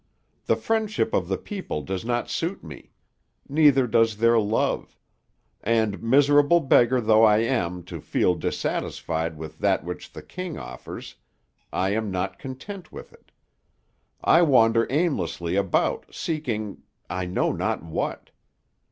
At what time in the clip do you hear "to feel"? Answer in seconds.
7.83-8.33